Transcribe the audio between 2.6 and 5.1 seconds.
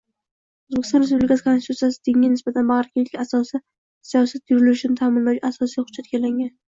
bagʻrikenglik asosida siyosat yuritilishini